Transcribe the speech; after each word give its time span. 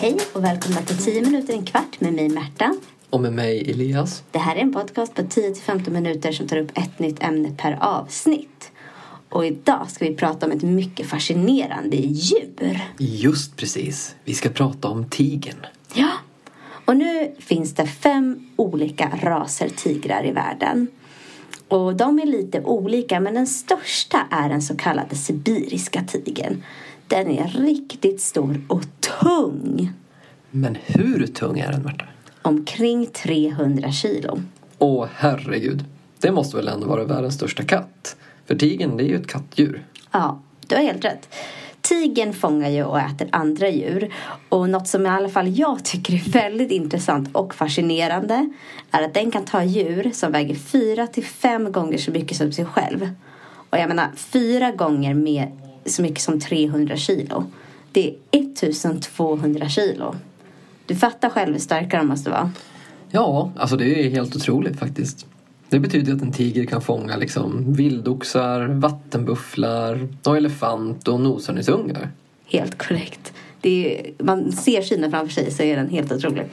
Hej 0.00 0.16
och 0.32 0.44
välkomna 0.44 0.80
till 0.80 0.96
10 0.96 1.22
minuter 1.22 1.54
en 1.54 1.64
kvart 1.64 2.00
med 2.00 2.12
mig 2.12 2.28
Märta. 2.28 2.74
Och 3.10 3.20
med 3.20 3.32
mig 3.32 3.70
Elias. 3.70 4.22
Det 4.30 4.38
här 4.38 4.56
är 4.56 4.60
en 4.60 4.72
podcast 4.72 5.14
på 5.14 5.22
10-15 5.22 5.90
minuter 5.90 6.32
som 6.32 6.48
tar 6.48 6.56
upp 6.56 6.78
ett 6.78 6.98
nytt 6.98 7.22
ämne 7.22 7.52
per 7.56 7.78
avsnitt. 7.80 8.70
Och 9.28 9.46
idag 9.46 9.90
ska 9.90 10.04
vi 10.04 10.14
prata 10.14 10.46
om 10.46 10.52
ett 10.52 10.62
mycket 10.62 11.06
fascinerande 11.06 11.96
djur. 11.96 12.80
Just 12.98 13.56
precis. 13.56 14.16
Vi 14.24 14.34
ska 14.34 14.48
prata 14.48 14.88
om 14.88 15.10
tigern. 15.10 15.66
Ja, 15.94 16.10
och 16.84 16.96
nu 16.96 17.34
finns 17.38 17.74
det 17.74 17.86
fem 17.86 18.50
olika 18.56 19.10
raser 19.22 19.68
tigrar 19.68 20.26
i 20.26 20.32
världen. 20.32 20.86
Och 21.68 21.96
de 21.96 22.18
är 22.18 22.26
lite 22.26 22.60
olika 22.60 23.20
men 23.20 23.34
den 23.34 23.46
största 23.46 24.26
är 24.30 24.48
den 24.48 24.62
så 24.62 24.76
kallade 24.76 25.16
sibiriska 25.16 26.02
tigern. 26.02 26.62
Den 27.08 27.30
är 27.30 27.48
riktigt 27.48 28.20
stor 28.20 28.60
och 28.68 28.82
tung. 29.20 29.92
Men 30.50 30.76
hur 30.86 31.26
tung 31.26 31.58
är 31.58 31.72
den, 31.72 31.82
Märta? 31.82 32.04
Omkring 32.42 33.06
300 33.06 33.92
kilo. 33.92 34.40
Åh, 34.78 35.06
herregud. 35.14 35.84
Det 36.18 36.32
måste 36.32 36.56
väl 36.56 36.68
ändå 36.68 36.86
vara 36.86 37.04
världens 37.04 37.34
största 37.34 37.62
katt? 37.62 38.16
För 38.46 38.54
tigern, 38.54 38.96
det 38.96 39.04
är 39.04 39.08
ju 39.08 39.16
ett 39.16 39.26
kattdjur. 39.26 39.84
Ja, 40.10 40.40
du 40.66 40.74
har 40.74 40.82
helt 40.82 41.04
rätt. 41.04 41.28
Tigern 41.80 42.32
fångar 42.32 42.68
ju 42.68 42.84
och 42.84 42.98
äter 42.98 43.28
andra 43.32 43.68
djur. 43.68 44.14
Och 44.48 44.70
något 44.70 44.88
som 44.88 45.06
i 45.06 45.08
alla 45.08 45.28
fall 45.28 45.58
jag 45.58 45.84
tycker 45.84 46.14
är 46.14 46.30
väldigt 46.30 46.70
intressant 46.70 47.28
och 47.32 47.54
fascinerande 47.54 48.50
är 48.90 49.02
att 49.02 49.14
den 49.14 49.30
kan 49.30 49.44
ta 49.44 49.62
djur 49.62 50.10
som 50.14 50.32
väger 50.32 50.54
fyra 50.54 51.06
till 51.06 51.24
fem 51.24 51.72
gånger 51.72 51.98
så 51.98 52.10
mycket 52.10 52.36
som 52.36 52.52
sig 52.52 52.64
själv. 52.64 53.10
Och 53.70 53.78
jag 53.78 53.88
menar 53.88 54.08
fyra 54.16 54.70
gånger 54.70 55.14
mer 55.14 55.52
så 55.88 56.02
mycket 56.02 56.20
som 56.20 56.40
300 56.40 56.96
kilo. 56.96 57.44
Det 57.92 58.08
är 58.08 58.40
1200 58.40 59.68
kilo. 59.68 60.14
Du 60.86 60.96
fattar 60.96 61.30
själv 61.30 61.52
hur 61.52 61.60
starka 61.60 61.98
de 61.98 62.08
måste 62.08 62.30
vara. 62.30 62.52
Ja, 63.10 63.52
alltså 63.56 63.76
det 63.76 64.06
är 64.06 64.10
helt 64.10 64.36
otroligt 64.36 64.78
faktiskt. 64.78 65.26
Det 65.68 65.78
betyder 65.78 66.14
att 66.14 66.22
en 66.22 66.32
tiger 66.32 66.64
kan 66.64 66.82
fånga 66.82 67.16
liksom 67.16 67.72
vildoxar, 67.72 68.66
vattenbufflar, 68.66 70.08
och 70.24 70.36
elefant 70.36 71.08
och 71.08 71.20
noshörningsungar. 71.20 72.10
Helt 72.46 72.78
korrekt. 72.78 73.32
Det 73.60 73.98
är, 73.98 74.24
man 74.24 74.52
ser 74.52 74.82
synen 74.82 75.10
framför 75.10 75.32
sig 75.32 75.50
så 75.50 75.62
är 75.62 75.76
den 75.76 75.88
helt 75.88 76.12
otrolig. 76.12 76.46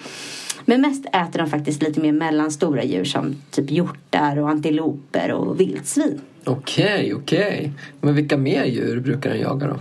Men 0.65 0.81
mest 0.81 1.05
äter 1.05 1.39
de 1.39 1.49
faktiskt 1.49 1.81
lite 1.81 2.01
mer 2.01 2.11
mellanstora 2.11 2.83
djur 2.83 3.05
som 3.05 3.35
typ 3.51 3.71
hjortar 3.71 4.39
och 4.39 4.49
antiloper 4.49 5.31
och 5.31 5.59
vildsvin. 5.59 6.21
Okej, 6.45 7.13
okej. 7.13 7.71
Men 8.01 8.15
vilka 8.15 8.37
mer 8.37 8.65
djur 8.65 8.99
brukar 8.99 9.29
den 9.29 9.39
jaga 9.39 9.67
då? 9.67 9.79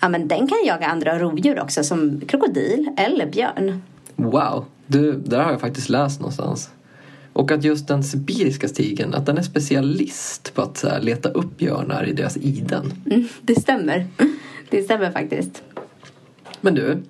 Ja, 0.00 0.08
men 0.08 0.28
den 0.28 0.48
kan 0.48 0.58
jaga 0.66 0.86
andra 0.86 1.18
rovdjur 1.18 1.60
också 1.60 1.84
som 1.84 2.20
krokodil 2.20 2.90
eller 2.96 3.26
björn. 3.26 3.82
Wow, 4.16 4.64
du, 4.86 5.12
där 5.12 5.42
har 5.42 5.50
jag 5.50 5.60
faktiskt 5.60 5.88
läst 5.88 6.20
någonstans. 6.20 6.70
Och 7.32 7.50
att 7.50 7.64
just 7.64 7.88
den 7.88 8.04
sibiriska 8.04 8.68
tigern, 8.68 9.14
att 9.14 9.26
den 9.26 9.38
är 9.38 9.42
specialist 9.42 10.54
på 10.54 10.62
att 10.62 10.82
här, 10.82 11.00
leta 11.00 11.28
upp 11.28 11.56
björnar 11.56 12.08
i 12.08 12.12
deras 12.12 12.36
iden. 12.36 12.92
Mm, 13.10 13.28
det 13.40 13.60
stämmer. 13.60 14.06
Det 14.70 14.82
stämmer 14.82 15.10
faktiskt. 15.10 15.62
Men 16.60 16.74
du, 16.74 17.02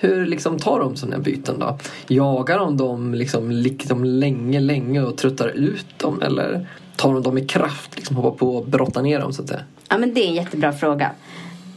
hur 0.00 0.26
liksom 0.26 0.58
tar 0.58 0.80
de 0.80 0.96
sådana 0.96 1.18
byten 1.18 1.58
då? 1.58 1.78
Jagar 2.08 2.58
de 2.58 2.76
dem 2.76 3.14
liksom, 3.14 3.50
liksom 3.50 4.04
länge, 4.04 4.60
länge 4.60 5.02
och 5.02 5.16
tröttar 5.16 5.48
ut 5.48 5.98
dem? 5.98 6.22
Eller 6.22 6.66
tar 6.96 7.14
de 7.14 7.22
dem 7.22 7.38
i 7.38 7.46
kraft, 7.46 7.96
liksom 7.96 8.16
hoppar 8.16 8.38
på 8.38 8.56
och 8.56 8.66
brottar 8.66 9.02
ner 9.02 9.20
dem 9.20 9.32
så 9.32 9.42
att 9.42 9.48
säga? 9.48 9.62
Ja, 9.88 9.98
men 9.98 10.14
det 10.14 10.24
är 10.24 10.28
en 10.28 10.34
jättebra 10.34 10.72
fråga. 10.72 11.10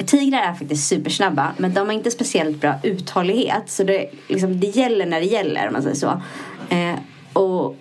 Tigrar 0.05 0.39
är 0.39 0.53
faktiskt 0.53 0.87
supersnabba 0.87 1.51
men 1.57 1.73
de 1.73 1.87
har 1.87 1.93
inte 1.93 2.11
speciellt 2.11 2.61
bra 2.61 2.73
uthållighet. 2.83 3.69
Så 3.69 3.83
det, 3.83 4.09
liksom, 4.27 4.59
det 4.59 4.67
gäller 4.67 5.05
när 5.05 5.19
det 5.19 5.25
gäller 5.25 5.67
om 5.67 5.73
man 5.73 5.81
säger 5.81 5.95
så. 5.95 6.21
Eh, 6.69 6.95
och 7.33 7.75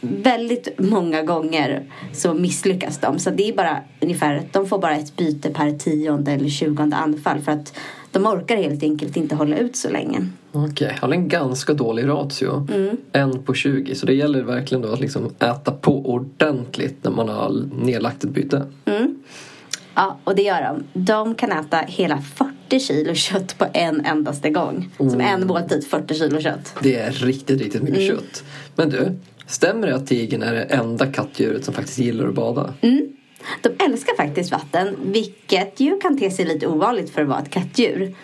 väldigt 0.00 0.68
många 0.78 1.22
gånger 1.22 1.84
så 2.12 2.34
misslyckas 2.34 2.98
de. 2.98 3.18
Så 3.18 3.30
det 3.30 3.48
är 3.48 3.52
bara 3.52 3.78
ungefär, 4.00 4.42
de 4.52 4.66
får 4.66 4.78
bara 4.78 4.96
ett 4.96 5.16
byte 5.16 5.50
per 5.50 5.70
tionde 5.70 6.32
eller 6.32 6.48
tjugonde 6.48 6.96
anfall 6.96 7.40
för 7.40 7.52
att 7.52 7.72
de 8.16 8.26
orkar 8.26 8.56
helt 8.56 8.82
enkelt 8.82 9.16
inte 9.16 9.34
hålla 9.34 9.56
ut 9.56 9.76
så 9.76 9.90
länge. 9.90 10.28
Okej, 10.52 10.86
okay. 10.86 10.98
har 11.00 11.10
en 11.10 11.28
ganska 11.28 11.74
dålig 11.74 12.08
ratio. 12.08 12.68
Mm. 12.72 12.96
En 13.12 13.42
på 13.42 13.54
20. 13.54 13.94
Så 13.94 14.06
det 14.06 14.14
gäller 14.14 14.42
verkligen 14.42 14.82
då 14.82 14.92
att 14.92 15.00
liksom 15.00 15.34
äta 15.38 15.72
på 15.72 16.06
ordentligt 16.06 17.04
när 17.04 17.10
man 17.10 17.28
har 17.28 17.68
nedlagt 17.84 18.24
ett 18.24 18.30
byte. 18.30 18.66
Mm. 18.84 19.18
Ja, 19.94 20.18
och 20.24 20.36
det 20.36 20.42
gör 20.42 20.62
de. 20.62 21.02
De 21.04 21.34
kan 21.34 21.52
äta 21.52 21.76
hela 21.86 22.22
40 22.66 22.80
kilo 22.80 23.14
kött 23.14 23.58
på 23.58 23.66
en 23.72 24.06
endaste 24.06 24.50
gång. 24.50 24.90
Oh. 24.98 25.10
Som 25.10 25.20
en 25.20 25.46
måltid, 25.46 25.86
40 25.86 26.14
kilo 26.14 26.40
kött. 26.40 26.74
Det 26.82 26.96
är 26.96 27.10
riktigt, 27.10 27.60
riktigt 27.60 27.82
mycket 27.82 28.00
mm. 28.00 28.16
kött. 28.16 28.44
Men 28.74 28.90
du, 28.90 29.12
stämmer 29.46 29.86
det 29.86 29.94
att 29.94 30.06
tigern 30.06 30.42
är 30.42 30.54
det 30.54 30.62
enda 30.62 31.06
kattdjuret 31.06 31.64
som 31.64 31.74
faktiskt 31.74 31.98
gillar 31.98 32.28
att 32.28 32.34
bada? 32.34 32.74
Mm. 32.80 33.15
De 33.62 33.84
älskar 33.84 34.16
faktiskt 34.16 34.50
vatten, 34.50 34.96
vilket 35.02 35.80
ju 35.80 35.98
kan 35.98 36.18
te 36.18 36.30
sig 36.30 36.44
lite 36.44 36.66
ovanligt 36.66 37.10
för 37.10 37.22
att 37.22 37.28
vara 37.28 37.38
ett 37.38 37.50
kattdjur. 37.50 38.14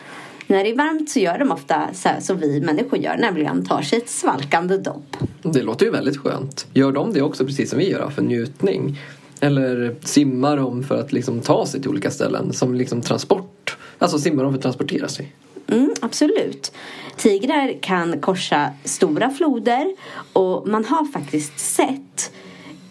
När 0.47 0.65
det 0.65 0.71
är 0.71 0.77
varmt 0.77 1.11
så 1.11 1.19
gör 1.19 1.39
de 1.39 1.53
ofta 1.53 1.89
så 1.95 2.09
som 2.21 2.39
vi 2.39 2.61
människor 2.61 2.99
gör, 2.99 3.17
nämligen 3.17 3.65
tar 3.65 3.83
sig 3.83 3.99
ett 3.99 4.09
svalkande 4.09 4.77
dopp. 4.77 5.17
Det 5.43 5.63
låter 5.63 5.87
ju 5.87 5.93
väldigt 5.93 6.17
skönt. 6.17 6.67
Gör 6.75 6.93
de 6.93 7.13
det 7.13 7.23
också 7.23 7.47
precis 7.47 7.71
som 7.71 7.79
vi 7.79 7.91
gör, 7.91 8.11
för 8.11 8.23
njutning? 8.23 8.99
Eller 9.41 9.97
simmar 10.01 10.57
de 10.57 10.85
för 10.85 11.01
att 11.01 11.13
liksom 11.13 11.41
ta 11.41 11.67
sig 11.67 11.81
till 11.81 11.91
olika 11.91 12.11
ställen 12.11 12.53
som 12.53 12.75
liksom 12.75 13.01
transport? 13.01 13.77
Alltså 13.99 14.19
simmar 14.19 14.43
de 14.43 14.53
för 14.53 14.59
att 14.59 14.63
transportera 14.63 15.09
sig? 15.09 15.33
Mm, 15.67 15.95
absolut. 16.01 16.73
Tigrar 17.17 17.83
kan 17.83 18.21
korsa 18.21 18.71
stora 18.85 19.31
floder 19.31 19.95
och 20.33 20.69
man 20.69 20.85
har 20.85 21.05
faktiskt 21.05 21.59
sett 21.59 22.33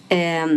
eh, 0.09 0.47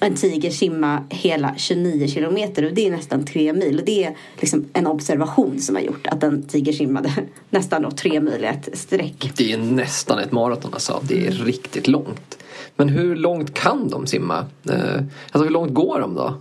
en 0.00 0.14
tiger 0.14 0.50
simma 0.50 1.04
hela 1.10 1.54
29 1.56 2.08
kilometer 2.08 2.64
och 2.64 2.74
det 2.74 2.86
är 2.86 2.90
nästan 2.90 3.24
tre 3.24 3.52
mil. 3.52 3.78
Och 3.78 3.84
det 3.84 4.04
är 4.04 4.16
liksom 4.40 4.64
en 4.72 4.86
observation 4.86 5.60
som 5.60 5.74
har 5.74 5.82
gjort 5.82 6.06
att 6.06 6.22
en 6.22 6.42
tiger 6.42 6.72
simmade 6.72 7.12
nästan 7.50 7.82
då 7.82 7.90
tre 7.90 8.20
mil 8.20 8.44
i 8.44 8.46
ett 8.46 8.78
streck. 8.78 9.32
Det 9.36 9.52
är 9.52 9.58
nästan 9.58 10.18
ett 10.18 10.32
maraton 10.32 10.74
alltså. 10.74 11.02
Det 11.02 11.26
är 11.26 11.30
riktigt 11.30 11.88
långt. 11.88 12.38
Men 12.76 12.88
hur 12.88 13.16
långt 13.16 13.54
kan 13.54 13.88
de 13.88 14.06
simma? 14.06 14.46
Eh, 14.70 15.02
alltså 15.30 15.44
hur 15.44 15.50
långt 15.50 15.74
går 15.74 16.00
de 16.00 16.14
då? 16.14 16.34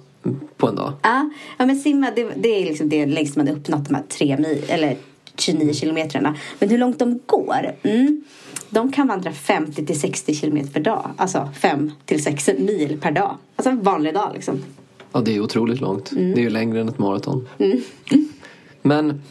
På 0.57 0.67
en 0.67 0.75
dag? 0.75 0.93
Ja, 1.01 1.29
ja 1.57 1.65
men 1.65 1.79
simma 1.79 2.11
det, 2.15 2.29
det 2.35 2.49
är 2.49 2.65
liksom 2.65 2.89
det 2.89 3.05
längst 3.05 3.35
man 3.35 3.47
uppnått 3.47 3.85
de 3.85 3.95
här 3.95 4.03
tre 4.09 4.37
mil, 4.37 4.63
eller 4.67 4.97
29 5.37 5.73
kilometrarna. 5.73 6.35
Men 6.59 6.69
hur 6.69 6.77
långt 6.77 6.99
de 6.99 7.19
går? 7.25 7.75
Mm, 7.83 8.23
de 8.69 8.91
kan 8.91 9.07
vandra 9.07 9.31
50 9.31 9.85
till 9.85 9.99
60 9.99 10.33
kilometer 10.33 10.71
per 10.71 10.79
dag. 10.79 11.09
Alltså 11.17 11.49
5 11.59 11.91
till 12.05 12.23
6 12.23 12.49
mil 12.57 12.97
per 13.01 13.11
dag. 13.11 13.37
Alltså 13.55 13.69
en 13.69 13.83
vanlig 13.83 14.13
dag 14.13 14.31
liksom. 14.33 14.63
Ja, 15.11 15.21
det 15.21 15.35
är 15.35 15.39
otroligt 15.39 15.81
långt. 15.81 16.11
Mm. 16.11 16.31
Det 16.31 16.39
är 16.39 16.43
ju 16.43 16.49
längre 16.49 16.81
än 16.81 16.89
ett 16.89 16.97
maraton. 16.97 17.47
Mm. 17.57 17.81
Men 18.81 19.21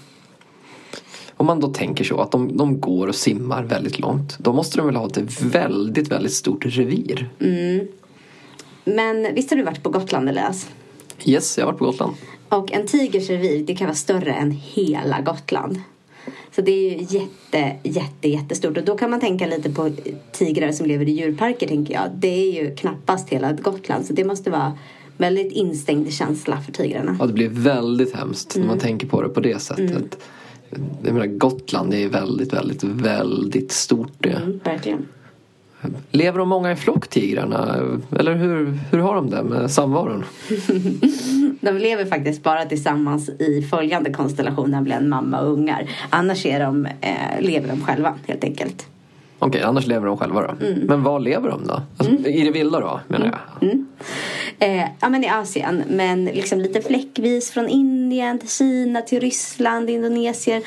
om 1.36 1.46
man 1.46 1.60
då 1.60 1.68
tänker 1.68 2.04
så 2.04 2.20
att 2.20 2.30
de, 2.30 2.56
de 2.56 2.80
går 2.80 3.06
och 3.06 3.14
simmar 3.14 3.62
väldigt 3.62 3.98
långt. 3.98 4.38
Då 4.38 4.52
måste 4.52 4.76
de 4.76 4.86
väl 4.86 4.96
ha 4.96 5.06
ett 5.06 5.42
väldigt, 5.42 6.08
väldigt 6.08 6.32
stort 6.32 6.66
revir. 6.66 7.30
Mm. 7.40 7.86
Men 8.84 9.34
visst 9.34 9.50
har 9.50 9.56
du 9.56 9.62
varit 9.62 9.82
på 9.82 9.90
Gotland 9.90 10.28
Elias? 10.28 10.70
Yes, 11.24 11.58
jag 11.58 11.64
har 11.64 11.72
varit 11.72 11.78
på 11.78 11.84
Gotland. 11.84 12.14
Och 12.48 12.72
en 12.72 12.86
tigers 12.86 13.30
revir, 13.30 13.64
det 13.64 13.74
kan 13.74 13.86
vara 13.86 13.96
större 13.96 14.32
än 14.32 14.50
hela 14.50 15.20
Gotland. 15.20 15.80
Så 16.54 16.60
det 16.60 16.72
är 16.72 16.98
ju 16.98 17.18
jätte, 17.18 17.76
jätte, 17.82 18.28
jättestort. 18.28 18.76
Och 18.76 18.84
då 18.84 18.96
kan 18.96 19.10
man 19.10 19.20
tänka 19.20 19.46
lite 19.46 19.70
på 19.70 19.90
tigrar 20.32 20.72
som 20.72 20.86
lever 20.86 21.08
i 21.08 21.12
djurparker, 21.12 21.68
tänker 21.68 21.94
jag. 21.94 22.10
Det 22.16 22.28
är 22.28 22.62
ju 22.62 22.74
knappast 22.74 23.28
hela 23.28 23.52
Gotland. 23.52 24.06
Så 24.06 24.12
det 24.12 24.24
måste 24.24 24.50
vara 24.50 24.78
väldigt 25.16 25.52
instängd 25.52 26.12
känsla 26.12 26.60
för 26.60 26.72
tigrarna. 26.72 27.16
Ja, 27.20 27.26
det 27.26 27.32
blir 27.32 27.48
väldigt 27.48 28.14
hemskt 28.14 28.56
mm. 28.56 28.66
när 28.66 28.74
man 28.74 28.78
mm. 28.78 28.88
tänker 28.88 29.06
på 29.06 29.22
det 29.22 29.28
på 29.28 29.40
det 29.40 29.58
sättet. 29.58 30.18
Mm. 30.70 30.88
Jag 31.04 31.12
menar, 31.12 31.26
Gotland 31.26 31.94
är 31.94 32.08
väldigt, 32.08 32.52
väldigt, 32.52 32.84
väldigt 32.84 33.72
stort 33.72 34.12
det. 34.18 34.30
Mm, 34.30 34.60
verkligen. 34.64 35.06
Lever 36.10 36.38
de 36.38 36.48
många 36.48 36.72
i 36.72 36.76
flock, 36.76 37.08
tigrarna? 37.08 37.76
Eller 38.18 38.34
hur, 38.34 38.78
hur 38.90 38.98
har 38.98 39.14
de 39.14 39.30
det 39.30 39.42
med 39.42 39.70
samvaron? 39.70 40.24
de 41.60 41.72
lever 41.72 42.04
faktiskt 42.04 42.42
bara 42.42 42.64
tillsammans 42.64 43.28
i 43.28 43.66
följande 43.70 44.12
konstellation, 44.12 44.70
nämligen 44.70 45.08
mamma 45.08 45.40
och 45.40 45.52
ungar. 45.52 45.90
Annars 46.10 46.46
är 46.46 46.60
de, 46.60 46.86
eh, 46.86 47.40
lever 47.40 47.68
de 47.68 47.80
själva 47.80 48.14
helt 48.26 48.44
enkelt. 48.44 48.86
Okej, 49.38 49.58
okay, 49.58 49.68
annars 49.68 49.86
lever 49.86 50.06
de 50.06 50.16
själva 50.16 50.42
då. 50.42 50.66
Mm. 50.66 50.80
Men 50.86 51.02
var 51.02 51.20
lever 51.20 51.50
de 51.50 51.66
då? 51.66 51.82
Alltså, 51.96 52.14
mm. 52.14 52.26
I 52.26 52.44
det 52.44 52.50
vilda 52.50 52.80
då, 52.80 53.00
menar 53.08 53.26
jag? 53.26 53.68
Mm. 53.68 53.86
Eh, 54.58 54.84
ja, 55.00 55.08
men 55.08 55.24
i 55.24 55.28
Asien. 55.28 55.82
Men 55.88 56.24
liksom 56.24 56.60
lite 56.60 56.80
fläckvis 56.80 57.50
från 57.50 57.68
Indien 57.68 58.38
till 58.38 58.50
Kina 58.50 59.02
till 59.02 59.20
Ryssland, 59.20 59.90
Indonesien. 59.90 60.62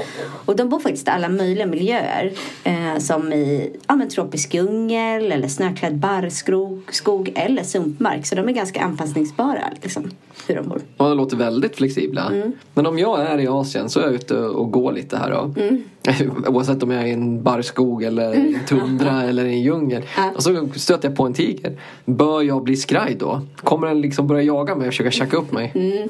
Och 0.46 0.56
de 0.56 0.70
bor 0.70 0.80
faktiskt 0.80 1.08
i 1.08 1.12
alla 1.12 1.30
möjliga 1.30 1.66
miljöer. 1.66 2.32
Eh, 2.64 2.98
som 2.98 3.34
i 3.34 3.76
ja, 3.88 3.96
men 3.96 4.10
tropisk 4.10 4.54
djungel 4.54 5.32
eller 5.32 5.48
snöklädd 5.48 5.96
barrskog 5.96 6.84
skog, 6.92 7.32
eller 7.36 7.64
sumpmark. 7.64 8.26
Så 8.26 8.36
de 8.36 8.50
är 8.50 8.54
ganska 8.54 8.82
anpassningsbara. 8.82 9.64
Liksom, 9.82 10.12
hur 10.48 10.56
de 10.56 10.70
bor. 10.70 10.82
Ja, 10.98 11.10
det 11.10 11.16
låter 11.16 11.38
väldigt 11.38 11.76
flexibla. 11.76 12.32
Mm. 12.32 12.52
Men 12.74 12.86
om 12.86 13.00
jag 13.00 13.22
är 13.22 13.40
i 13.40 13.48
Asien 13.48 13.90
så 13.90 14.00
är 14.00 14.04
jag 14.04 14.14
ute 14.14 14.38
och 14.38 14.72
går 14.72 14.92
lite 14.92 15.18
här 15.18 15.32
då. 15.32 15.62
Mm. 15.62 15.84
Oavsett 16.48 16.84
om 16.84 16.92
jag 16.92 17.02
är 17.02 17.08
i 17.08 17.12
en 17.12 17.44
barrskog 17.44 18.04
eller 18.04 18.34
en 18.34 18.60
tundra 18.68 19.24
eller 19.30 19.46
i 19.46 19.54
en 19.54 19.62
djungel. 19.62 20.04
Och 20.36 20.44
så 20.44 20.68
stöter 20.76 21.10
jag 21.10 21.18
på 21.18 21.26
en 21.26 21.34
tiger. 21.34 21.78
Bör 22.06 22.42
jag 22.42 22.64
bli 22.64 22.76
skraj 22.76 23.16
då? 23.16 23.42
Kommer 23.56 23.88
den 23.88 24.02
liksom 24.02 24.28
börja 24.28 24.42
jaga 24.42 24.76
mig 24.76 24.88
och 24.88 24.94
försöka 24.94 25.12
tjacka 25.12 25.38
upp 25.38 25.52
mig? 25.52 25.72
Mm. 25.76 26.10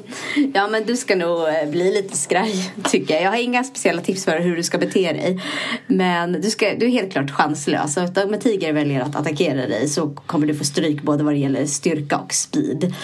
Ja 0.54 0.68
men 0.68 0.84
du 0.86 0.96
ska 0.96 1.16
nog 1.16 1.38
eh, 1.38 1.70
bli 1.70 1.92
lite 1.92 2.16
skraj 2.16 2.72
tycker 2.84 3.14
jag. 3.14 3.22
Jag 3.22 3.30
har 3.30 3.42
inga 3.42 3.64
speciella 3.64 4.02
tips 4.02 4.24
för 4.24 4.40
hur 4.40 4.56
du 4.56 4.62
ska 4.62 4.78
bete 4.78 5.12
dig. 5.12 5.42
Men 5.86 6.32
du, 6.32 6.50
ska, 6.50 6.74
du 6.74 6.86
är 6.86 6.90
helt 6.90 7.12
klart 7.12 7.30
chanslös. 7.30 7.96
Om 7.96 8.34
en 8.34 8.40
tiger 8.40 8.72
väljer 8.72 9.00
att 9.00 9.16
attackera 9.16 9.66
dig 9.66 9.88
så 9.88 10.08
kommer 10.26 10.46
du 10.46 10.54
få 10.54 10.64
stryk 10.64 11.02
både 11.02 11.24
vad 11.24 11.34
det 11.34 11.38
gäller 11.38 11.66
styrka 11.66 12.16
och 12.18 12.34
speed. 12.34 12.94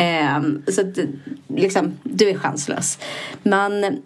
Ehm, 0.00 0.62
så 0.68 0.80
att, 0.80 0.98
liksom, 1.48 1.98
du 2.02 2.28
är 2.28 2.34
chanslös. 2.34 2.98
Man 3.42 3.98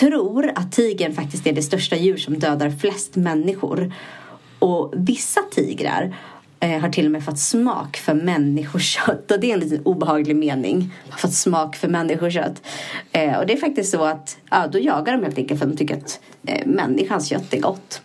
tror 0.00 0.52
att 0.54 0.72
tigern 0.72 1.14
faktiskt 1.14 1.46
är 1.46 1.52
det 1.52 1.62
största 1.62 1.96
djur 1.96 2.16
som 2.16 2.38
dödar 2.38 2.70
flest 2.70 3.16
människor. 3.16 3.92
Och 4.58 4.92
vissa 4.96 5.40
tigrar 5.50 6.16
eh, 6.60 6.80
har 6.80 6.88
till 6.88 7.06
och 7.06 7.12
med 7.12 7.24
fått 7.24 7.38
smak 7.38 7.96
för 7.96 8.14
människokött. 8.14 9.30
Och 9.30 9.40
det 9.40 9.50
är 9.50 9.54
en 9.54 9.60
lite 9.60 9.80
obehaglig 9.82 10.36
mening. 10.36 10.94
Har 11.08 11.18
fått 11.18 11.34
smak 11.34 11.76
för 11.76 11.88
människokött. 11.88 12.62
Eh, 13.12 13.38
och 13.38 13.46
det 13.46 13.52
är 13.52 13.56
faktiskt 13.56 13.92
så 13.92 14.04
att 14.04 14.38
ja, 14.50 14.66
då 14.66 14.78
jagar 14.78 15.12
de 15.12 15.22
helt 15.22 15.38
enkelt 15.38 15.60
för 15.60 15.66
att 15.66 15.72
de 15.72 15.78
tycker 15.78 15.96
att 15.96 16.20
eh, 16.46 16.66
människans 16.66 17.28
kött 17.28 17.54
är 17.54 17.60
gott. 17.60 18.02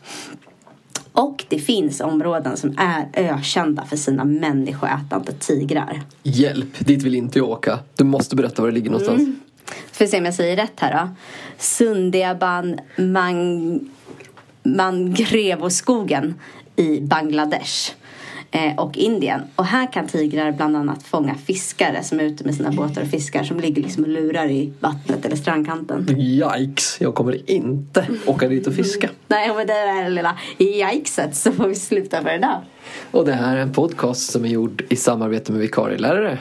Och 1.11 1.45
det 1.49 1.59
finns 1.59 2.01
områden 2.01 2.57
som 2.57 2.75
är 2.77 3.09
ökända 3.13 3.85
för 3.85 3.97
sina 3.97 4.23
människoätande 4.23 5.31
tigrar. 5.33 6.01
Hjälp, 6.23 6.85
dit 6.85 7.03
vill 7.03 7.15
inte 7.15 7.39
jag 7.39 7.49
åka. 7.49 7.79
Du 7.95 8.03
måste 8.03 8.35
berätta 8.35 8.61
var 8.61 8.69
det 8.69 8.75
ligger 8.75 8.89
någonstans. 8.89 9.19
Mm. 9.19 9.39
Får 9.91 10.05
se 10.05 10.17
om 10.17 10.25
jag 10.25 10.33
säger 10.33 10.55
rätt 10.55 10.79
här 10.79 10.93
då. 10.93 11.09
Sundiaban 11.57 12.79
man, 12.95 13.79
Mangroveskogen 14.63 16.35
i 16.75 17.01
Bangladesh 17.01 17.91
eh, 18.51 18.75
och 18.77 18.97
Indien. 18.97 19.41
Och 19.55 19.65
här 19.65 19.93
kan 19.93 20.07
tigrar 20.07 20.51
bland 20.51 20.77
annat 20.77 21.03
fånga 21.03 21.35
fiskare 21.35 22.03
som 22.03 22.19
är 22.19 22.23
ute 22.23 22.43
med 22.43 22.55
sina 22.55 22.71
båtar 22.71 23.01
och 23.01 23.07
fiskar 23.07 23.43
som 23.43 23.59
ligger 23.59 23.81
liksom 23.81 24.03
och 24.03 24.09
lurar 24.09 24.51
i 24.51 24.73
vattnet 24.79 25.25
eller 25.25 25.35
strandkanten. 25.35 26.19
Yikes, 26.19 26.97
jag 27.01 27.15
kommer 27.15 27.51
inte 27.51 28.07
åka 28.25 28.47
dit 28.47 28.67
och 28.67 28.73
fiska. 28.73 29.09
Nej, 29.27 29.47
men 29.47 29.67
det 29.67 29.73
där 29.73 30.09
lilla 30.09 30.37
yikeset 30.59 31.35
så 31.35 31.51
får 31.51 31.67
vi 31.67 31.75
sluta 31.75 32.21
för 32.21 32.35
idag. 32.35 32.61
Och 33.11 33.25
det 33.25 33.33
här 33.33 33.57
är 33.57 33.61
en 33.61 33.73
podcast 33.73 34.31
som 34.31 34.45
är 34.45 34.49
gjord 34.49 34.83
i 34.89 34.95
samarbete 34.95 35.51
med 35.51 35.61
vikarielärare. 35.61 36.39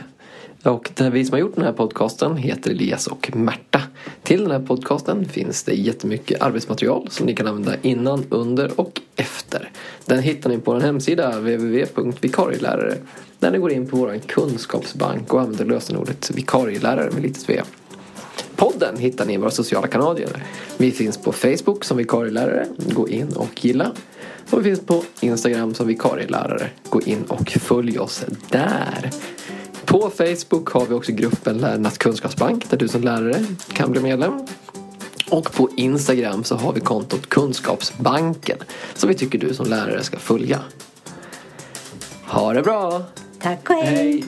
Och 0.64 0.90
vi 1.12 1.24
som 1.24 1.32
har 1.32 1.40
gjort 1.40 1.54
den 1.54 1.64
här 1.64 1.72
podcasten 1.72 2.36
heter 2.36 2.70
Elias 2.70 3.06
och 3.06 3.36
Märta. 3.36 3.80
Till 4.22 4.42
den 4.42 4.50
här 4.50 4.66
podcasten 4.66 5.28
finns 5.28 5.62
det 5.62 5.74
jättemycket 5.74 6.42
arbetsmaterial 6.42 7.10
som 7.10 7.26
ni 7.26 7.34
kan 7.34 7.46
använda 7.46 7.76
innan, 7.82 8.24
under 8.30 8.80
och 8.80 9.00
efter. 9.16 9.70
Den 10.06 10.18
hittar 10.18 10.50
ni 10.50 10.58
på 10.58 10.72
vår 10.72 10.80
hemsida 10.80 11.38
www.vikarielärare 11.38 12.96
där 13.38 13.50
ni 13.50 13.58
går 13.58 13.72
in 13.72 13.86
på 13.86 13.96
vår 13.96 14.18
kunskapsbank 14.26 15.34
och 15.34 15.40
använder 15.40 15.64
lösenordet 15.64 16.30
vikarielärare 16.30 17.10
med 17.10 17.22
litet 17.22 17.48
v. 17.48 17.62
Podden 18.56 18.96
hittar 18.96 19.26
ni 19.26 19.34
i 19.34 19.36
våra 19.36 19.50
sociala 19.50 19.86
kanaler. 19.86 20.44
Vi 20.76 20.90
finns 20.90 21.18
på 21.18 21.32
Facebook 21.32 21.84
som 21.84 21.96
vikarielärare. 21.96 22.66
Gå 22.76 23.08
in 23.08 23.32
och 23.32 23.64
gilla. 23.64 23.92
Och 24.50 24.58
vi 24.58 24.64
finns 24.64 24.80
på 24.80 25.04
Instagram 25.20 25.74
som 25.74 25.86
vikarielärare. 25.86 26.70
Gå 26.88 27.00
in 27.00 27.22
och 27.28 27.50
följ 27.50 27.98
oss 27.98 28.24
där. 28.50 29.10
På 29.92 30.10
Facebook 30.10 30.70
har 30.70 30.86
vi 30.86 30.94
också 30.94 31.12
gruppen 31.12 31.58
Lärarnas 31.58 31.98
kunskapsbank 31.98 32.70
där 32.70 32.76
du 32.76 32.88
som 32.88 33.02
lärare 33.02 33.44
kan 33.72 33.90
bli 33.90 34.00
medlem. 34.00 34.46
Och 35.30 35.52
på 35.52 35.68
Instagram 35.76 36.44
så 36.44 36.56
har 36.56 36.72
vi 36.72 36.80
kontot 36.80 37.28
Kunskapsbanken 37.28 38.58
som 38.94 39.08
vi 39.08 39.14
tycker 39.14 39.38
du 39.38 39.54
som 39.54 39.66
lärare 39.66 40.02
ska 40.02 40.16
följa. 40.16 40.60
Ha 42.26 42.52
det 42.52 42.62
bra! 42.62 43.02
Tack 43.40 43.70
och 43.70 43.76
hej. 43.76 43.94
Hej! 43.94 44.24